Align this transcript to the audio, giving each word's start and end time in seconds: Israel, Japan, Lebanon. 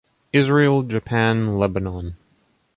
Israel, 0.33 0.81
Japan, 0.87 1.59
Lebanon. 1.59 2.15